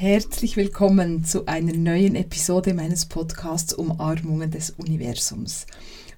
[0.00, 5.66] Herzlich willkommen zu einer neuen Episode meines Podcasts Umarmungen des Universums.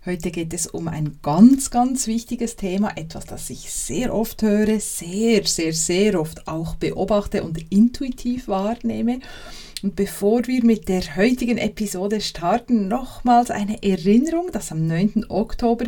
[0.04, 4.78] Heute geht es um ein ganz, ganz wichtiges Thema, etwas, das ich sehr oft höre,
[4.80, 9.20] sehr, sehr, sehr oft auch beobachte und intuitiv wahrnehme.
[9.82, 15.24] Und bevor wir mit der heutigen Episode starten, nochmals eine Erinnerung, dass am 9.
[15.30, 15.86] Oktober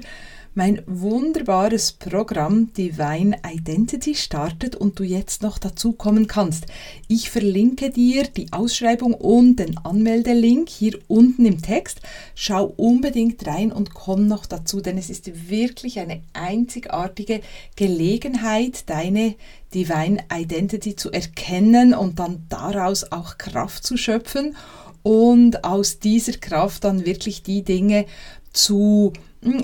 [0.54, 6.66] mein wunderbares Programm Divine Identity startet und du jetzt noch dazu kommen kannst.
[7.08, 12.02] Ich verlinke dir die Ausschreibung und den Anmeldelink hier unten im Text.
[12.34, 17.40] Schau unbedingt rein und komm noch dazu, denn es ist wirklich eine einzigartige
[17.76, 19.34] Gelegenheit, deine
[19.72, 24.54] Divine Identity zu erkennen und dann daraus auch Kraft zu schöpfen
[25.02, 28.06] und aus dieser Kraft dann wirklich die Dinge
[28.52, 29.12] zu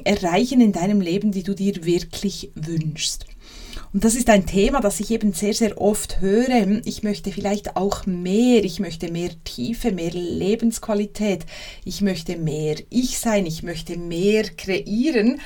[0.05, 3.27] erreichen in deinem Leben, die du dir wirklich wünschst.
[3.93, 6.81] Und das ist ein Thema, das ich eben sehr, sehr oft höre.
[6.85, 11.47] Ich möchte vielleicht auch mehr, ich möchte mehr Tiefe, mehr Lebensqualität,
[11.85, 15.41] ich möchte mehr Ich sein, ich möchte mehr kreieren.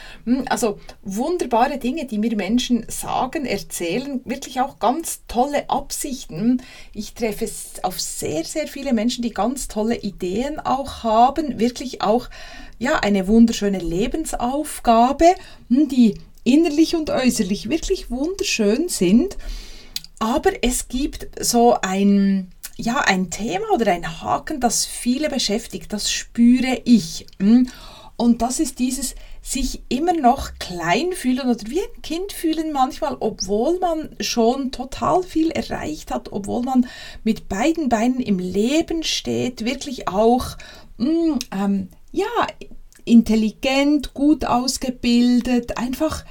[0.46, 6.62] Also wunderbare Dinge, die mir Menschen sagen, erzählen, wirklich auch ganz tolle Absichten.
[6.94, 7.48] Ich treffe
[7.82, 12.28] auf sehr, sehr viele Menschen, die ganz tolle Ideen auch haben, wirklich auch
[12.78, 15.27] ja, eine wunderschöne Lebensaufgabe,
[15.68, 19.36] hm, die innerlich und äußerlich wirklich wunderschön sind.
[20.18, 26.10] Aber es gibt so ein, ja, ein Thema oder ein Haken, das viele beschäftigt, das
[26.10, 27.26] spüre ich.
[27.40, 27.68] Hm.
[28.16, 33.16] Und das ist dieses sich immer noch klein fühlen oder wie ein Kind fühlen manchmal,
[33.18, 36.86] obwohl man schon total viel erreicht hat, obwohl man
[37.24, 40.56] mit beiden Beinen im Leben steht, wirklich auch
[40.98, 42.27] mh, hm, ähm, ja,
[43.05, 46.25] intelligent, gut ausgebildet, einfach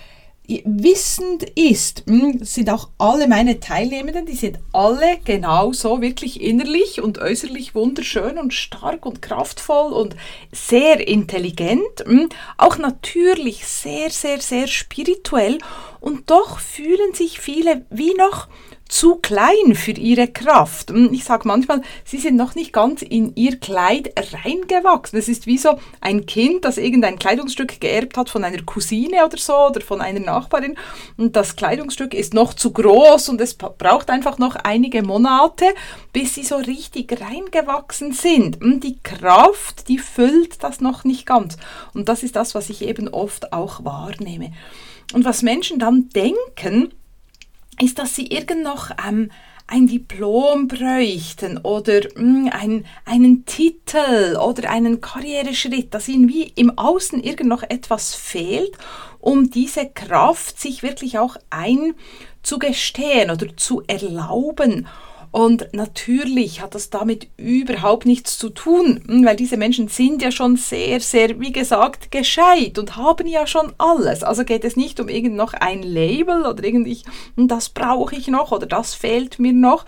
[0.66, 7.20] wissend ist, hm, sind auch alle meine Teilnehmenden, die sind alle genauso wirklich innerlich und
[7.20, 10.16] äußerlich wunderschön und stark und kraftvoll und
[10.52, 15.60] sehr intelligent, hm, auch natürlich sehr, sehr, sehr spirituell.
[16.00, 18.48] Und doch fühlen sich viele wie noch
[18.92, 20.92] zu klein für ihre Kraft.
[20.92, 24.14] Hm, ich sage manchmal, sie sind noch nicht ganz in ihr Kleid
[24.44, 25.18] reingewachsen.
[25.18, 29.38] Es ist wie so ein Kind, das irgendein Kleidungsstück geerbt hat von einer Cousine oder
[29.38, 30.76] so oder von einer Nachbarin
[31.16, 35.66] und das Kleidungsstück ist noch zu groß und es braucht einfach noch einige Monate,
[36.12, 38.60] bis sie so richtig reingewachsen sind.
[38.60, 41.56] Hm, die Kraft, die füllt das noch nicht ganz.
[41.94, 44.52] Und das ist das, was ich eben oft auch wahrnehme.
[45.14, 46.94] Und was Menschen dann denken,
[47.82, 49.30] ist, dass sie irgend noch ähm,
[49.68, 56.44] ein Diplom bräuchten oder mh, hm, ein, einen Titel oder einen Karriereschritt, dass ihnen wie
[56.56, 58.78] im Außen irgend noch etwas fehlt,
[59.20, 64.88] um diese Kraft sich wirklich auch einzugestehen oder zu erlauben.
[65.32, 70.30] Und natürlich hat das damit überhaupt nichts zu tun, hm, weil diese Menschen sind ja
[70.30, 74.24] schon sehr, sehr, wie gesagt, gescheit und haben ja schon alles.
[74.24, 77.00] Also geht es nicht um irgend noch ein Label oder irgendwie,
[77.38, 79.86] hm, das brauche ich noch oder das fehlt mir noch,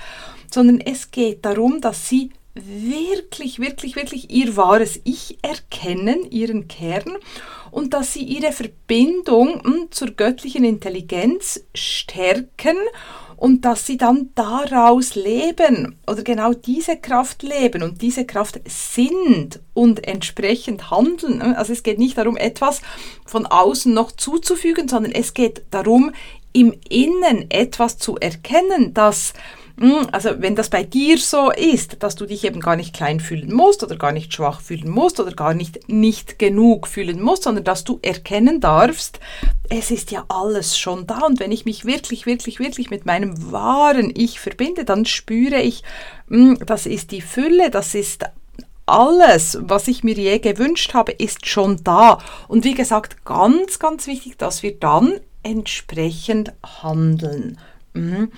[0.49, 7.17] sondern es geht darum, dass sie wirklich, wirklich, wirklich ihr wahres Ich erkennen, ihren Kern
[7.71, 12.77] und dass sie ihre Verbindung hm, zur göttlichen Intelligenz stärken
[13.35, 19.59] und dass sie dann daraus leben oder genau diese Kraft leben und diese Kraft sind
[19.73, 21.41] und entsprechend handeln.
[21.41, 22.81] Also es geht nicht darum, etwas
[23.25, 26.11] von außen noch zuzufügen, sondern es geht darum,
[26.53, 29.62] im Innen etwas zu erkennen, das hm,
[30.11, 33.51] also wenn das bei dir so ist, dass du dich eben gar nicht klein fühlen
[33.53, 37.63] musst oder gar nicht schwach fühlen musst oder gar nicht nicht genug fühlen musst, sondern
[37.63, 39.19] dass du erkennen darfst,
[39.69, 43.51] es ist ja alles schon da und wenn ich mich wirklich, wirklich, wirklich mit meinem
[43.51, 45.83] wahren Ich verbinde, dann spüre ich,
[46.29, 48.25] hm, das ist die Fülle, das ist
[48.85, 52.19] alles, was ich mir je gewünscht habe, ist schon da.
[52.47, 57.57] Und wie gesagt, ganz, ganz wichtig, dass wir dann entsprechend handeln.
[57.93, 58.31] Mhm.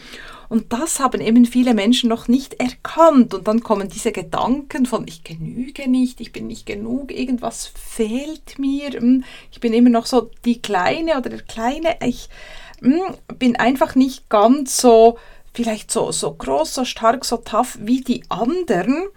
[0.50, 3.34] Und das haben eben viele Menschen noch nicht erkannt.
[3.34, 8.60] Und dann kommen diese Gedanken von, ich genüge nicht, ich bin nicht genug, irgendwas fehlt
[8.60, 12.30] mir, hm, ich bin immer noch so die Kleine oder der Kleine, ich
[12.82, 13.02] hm,
[13.40, 15.18] bin einfach nicht ganz so,
[15.54, 19.08] vielleicht so, so groß, so stark, so tough wie die anderen.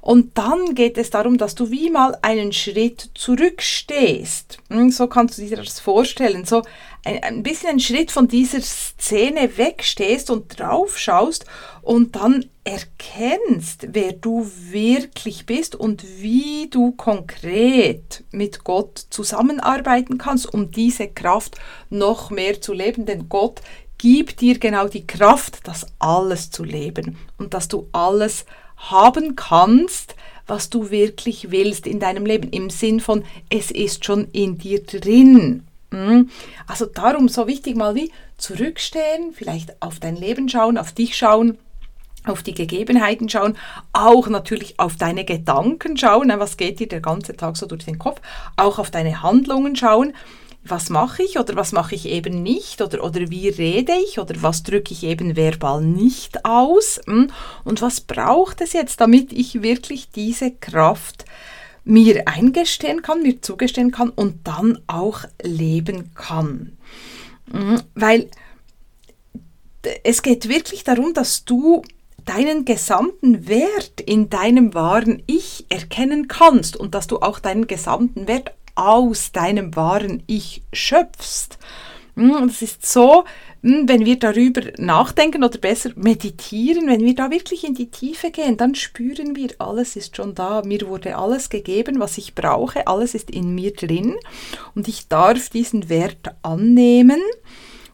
[0.00, 4.58] Und dann geht es darum, dass du wie mal einen Schritt zurückstehst.
[4.88, 6.44] So kannst du dir das vorstellen.
[6.44, 6.62] So
[7.04, 11.44] ein, ein bisschen einen Schritt von dieser Szene wegstehst und drauf schaust
[11.82, 20.52] und dann erkennst, wer du wirklich bist und wie du konkret mit Gott zusammenarbeiten kannst,
[20.52, 21.56] um diese Kraft
[21.88, 23.06] noch mehr zu leben.
[23.06, 23.60] Denn Gott
[23.98, 28.44] gibt dir genau die Kraft, das alles zu leben und dass du alles
[28.76, 30.14] haben kannst,
[30.46, 34.82] was du wirklich willst in deinem Leben, im Sinn von, es ist schon in dir
[34.82, 35.64] drin.
[35.92, 36.30] Hm?
[36.66, 41.58] Also darum so wichtig mal wie zurückstehen, vielleicht auf dein Leben schauen, auf dich schauen,
[42.24, 43.56] auf die Gegebenheiten schauen,
[43.92, 47.98] auch natürlich auf deine Gedanken schauen, was geht dir der ganze Tag so durch den
[47.98, 48.20] Kopf,
[48.56, 50.12] auch auf deine Handlungen schauen,
[50.62, 52.82] was mache ich oder was mache ich eben nicht?
[52.82, 54.18] Oder, oder wie rede ich?
[54.18, 57.00] Oder was drücke ich eben verbal nicht aus?
[57.06, 57.30] Hm?
[57.64, 61.24] und was braucht es jetzt, damit ich wirklich diese Kraft
[61.84, 66.76] mir eingestehen kann, mir zugestehen kann und dann auch leben kann.
[67.50, 67.82] Hm?
[67.94, 68.30] Weil
[70.04, 71.82] es geht wirklich darum, dass du
[72.24, 78.28] deinen gesamten Wert in deinem wahren Ich erkennen kannst und dass du auch deinen gesamten
[78.28, 81.58] Wert aus deinem wahren Ich schöpfst.
[82.20, 83.24] Hm, das ist so,
[83.62, 88.30] hm, wenn wir darüber nachdenken oder besser meditieren, wenn wir da wirklich in die Tiefe
[88.30, 90.60] gehen, dann spüren wir, alles ist schon da.
[90.62, 94.16] Mir wurde alles gegeben, was ich brauche, alles ist in mir drin
[94.74, 97.20] und ich darf diesen Wert annehmen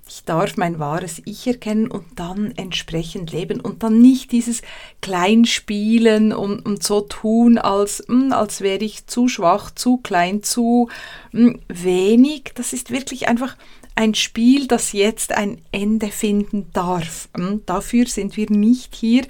[0.08, 4.62] ich darf mein wahres Ich erkennen und dann entsprechend leben und dann nicht dieses
[5.02, 10.88] Kleinspielen und, und so tun, als, hm, als wäre ich zu schwach, zu klein, zu
[11.32, 12.52] wenig.
[12.54, 13.56] Das ist wirklich einfach
[13.96, 17.28] ein Spiel, das jetzt ein Ende finden darf.
[17.36, 19.24] Hm, dafür sind wir nicht hier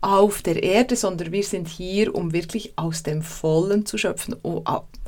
[0.00, 4.36] auf der Erde, sondern wir sind hier, um wirklich aus dem Vollen zu schöpfen,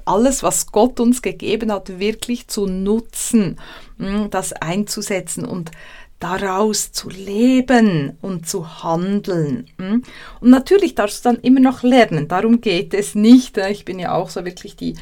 [0.04, 3.58] alles, was Gott uns gegeben hat, wirklich zu nutzen,
[3.98, 5.70] hm, das einzusetzen und
[6.18, 9.66] daraus zu leben und zu handeln.
[9.78, 10.02] Hm.
[10.40, 13.58] Und natürlich darfst du dann immer noch lernen, darum geht es nicht.
[13.58, 14.94] Ich bin ja auch so wirklich die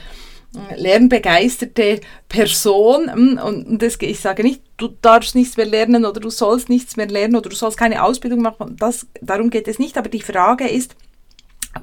[0.77, 6.69] lernbegeisterte Person und das, ich sage nicht, du darfst nichts mehr lernen oder du sollst
[6.69, 10.09] nichts mehr lernen oder du sollst keine Ausbildung machen, das, darum geht es nicht, aber
[10.09, 10.97] die Frage ist,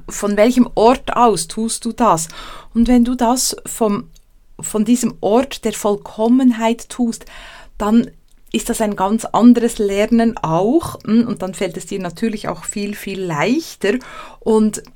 [0.08, 2.28] von welchem Ort aus tust du das?
[2.74, 4.10] Und wenn du das vom,
[4.60, 7.24] von diesem Ort der Vollkommenheit tust,
[7.78, 8.10] dann
[8.52, 12.64] ist das ein ganz anderes Lernen auch hm, und dann fällt es dir natürlich auch
[12.64, 13.94] viel, viel leichter
[14.40, 14.92] und hm,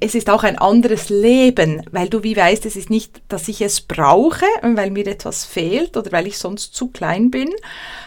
[0.00, 3.60] es ist auch ein anderes Leben, weil du wie weißt, es ist nicht, dass ich
[3.62, 7.50] es brauche, weil mir etwas fehlt oder weil ich sonst zu klein bin,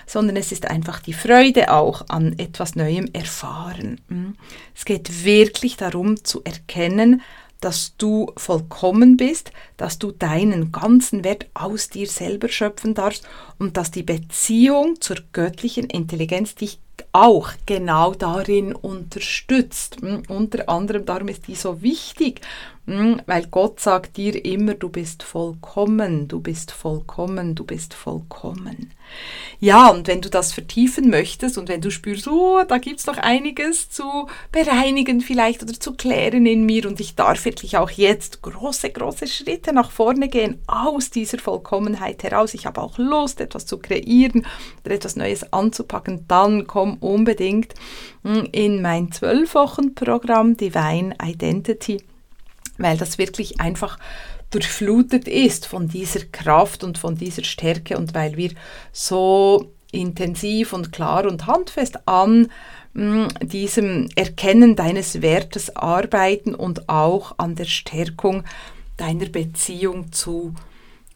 [0.05, 3.99] sondern es ist einfach die Freude auch an etwas Neuem erfahren.
[4.07, 4.35] Hm.
[4.75, 7.21] Es geht wirklich darum zu erkennen,
[7.59, 13.25] dass du vollkommen bist, dass du deinen ganzen Wert aus dir selber schöpfen darfst
[13.57, 16.79] und dass die Beziehung zur göttlichen Intelligenz dich
[17.13, 19.97] auch genau darin unterstützt.
[20.01, 22.41] Hm, unter anderem darum ist die so wichtig,
[22.85, 28.91] weil Gott sagt dir immer, du bist vollkommen, du bist vollkommen, du bist vollkommen.
[29.61, 33.05] Ja, und wenn du das vertiefen möchtest und wenn du spürst, oh, da gibt es
[33.05, 37.89] noch einiges zu bereinigen vielleicht oder zu klären in mir und ich darf wirklich auch
[37.89, 42.53] jetzt große, große Schritte nach vorne gehen aus dieser Vollkommenheit heraus.
[42.53, 44.45] Ich habe auch Lust, etwas zu kreieren
[44.83, 47.75] oder etwas Neues anzupacken, dann komm unbedingt
[48.23, 52.01] hm, in mein zwölf Wochen Programm Divine Identity
[52.77, 53.97] weil das wirklich einfach
[54.49, 58.51] durchflutet ist von dieser Kraft und von dieser Stärke und weil wir
[58.91, 62.49] so intensiv und klar und handfest an
[62.93, 68.43] mm, diesem Erkennen deines Wertes arbeiten und auch an der Stärkung
[68.97, 70.53] deiner Beziehung zu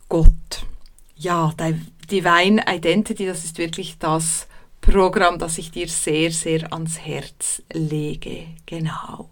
[0.09, 0.65] Gott.
[1.15, 1.53] Ja,
[2.09, 4.47] Divine Identity, das ist wirklich das
[4.81, 8.45] Programm, das ich dir sehr, sehr ans Herz lege.
[8.65, 9.29] Genau.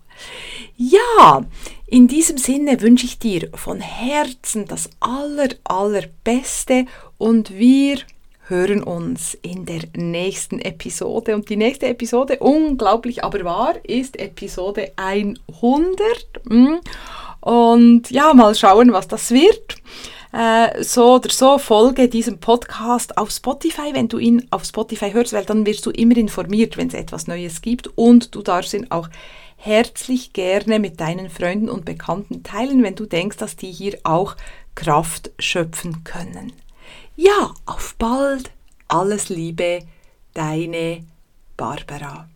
[0.75, 1.45] Ja,
[1.87, 6.85] in diesem Sinne wünsche ich dir von Herzen das aller, allerbeste
[7.17, 7.97] und wir
[8.47, 11.35] hören uns in der nächsten Episode.
[11.35, 15.97] Und die nächste Episode, unglaublich aber wahr, ist Episode 100.
[16.47, 16.79] Hm.
[17.41, 19.77] Und ja, mal schauen, was das wird.
[20.35, 25.31] Äh, so oder so folge diesem Podcast auf Spotify, wenn du ihn auf Spotify hörst,
[25.31, 28.91] weil dann wirst du immer informiert, wenn es etwas Neues gibt und du darfst ihn
[28.91, 29.07] auch
[29.55, 34.35] herzlich gerne mit deinen Freunden und Bekannten teilen, wenn du denkst, dass die hier auch
[34.75, 36.51] Kraft schöpfen können.
[37.15, 38.51] Ja, auf bald,
[38.89, 39.83] alles Liebe,
[40.33, 41.05] deine
[41.55, 42.27] Barbara.